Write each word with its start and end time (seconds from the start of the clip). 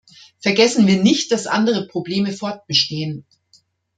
Vergessen 0.39 0.87
wir 0.87 0.97
nicht, 1.03 1.31
dass 1.31 1.45
andere 1.45 1.85
Probleme 1.85 2.31
fortbestehen. 2.33 3.23